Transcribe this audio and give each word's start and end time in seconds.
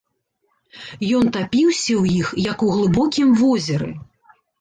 Ён 1.17 1.23
тапіўся 1.35 1.93
ў 2.01 2.13
іх, 2.21 2.27
як 2.45 2.57
у 2.69 2.71
глыбокім 2.77 3.29
возеры. 3.43 3.91